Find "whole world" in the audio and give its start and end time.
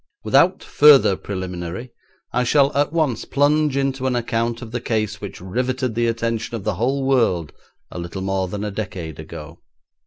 6.73-7.53